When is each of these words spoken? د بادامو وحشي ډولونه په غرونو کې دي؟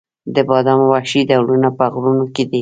د 0.35 0.37
بادامو 0.49 0.85
وحشي 0.93 1.21
ډولونه 1.29 1.69
په 1.77 1.83
غرونو 1.93 2.25
کې 2.35 2.43
دي؟ 2.51 2.59